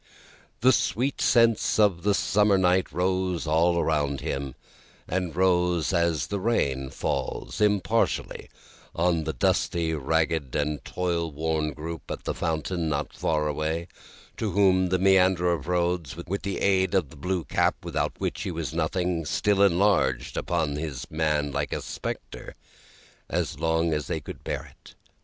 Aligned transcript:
The 0.61 0.71
sweet 0.71 1.21
scents 1.21 1.77
of 1.77 2.01
the 2.01 2.15
summer 2.15 2.57
night 2.57 2.91
rose 2.91 3.45
all 3.45 3.77
around 3.79 4.19
him, 4.21 4.55
and 5.07 5.35
rose, 5.35 5.93
as 5.93 6.25
the 6.25 6.39
rain 6.39 6.89
falls, 6.89 7.61
impartially, 7.61 8.49
on 8.95 9.25
the 9.25 9.33
dusty, 9.33 9.93
ragged, 9.93 10.55
and 10.55 10.83
toil 10.83 11.31
worn 11.31 11.71
group 11.73 12.09
at 12.09 12.23
the 12.23 12.33
fountain 12.33 12.89
not 12.89 13.13
far 13.13 13.47
away; 13.47 13.87
to 14.37 14.49
whom 14.49 14.87
the 14.89 14.97
mender 14.97 15.51
of 15.53 15.67
roads, 15.67 16.15
with 16.15 16.41
the 16.41 16.61
aid 16.61 16.95
of 16.95 17.11
the 17.11 17.15
blue 17.15 17.43
cap 17.43 17.75
without 17.83 18.13
which 18.19 18.41
he 18.41 18.49
was 18.49 18.73
nothing, 18.73 19.23
still 19.23 19.61
enlarged 19.61 20.35
upon 20.35 20.77
his 20.77 21.05
man 21.11 21.51
like 21.51 21.71
a 21.71 21.79
spectre, 21.79 22.55
as 23.29 23.59
long 23.59 23.93
as 23.93 24.07
they 24.07 24.19
could 24.19 24.43
bear 24.43 24.73
it. 24.79 24.95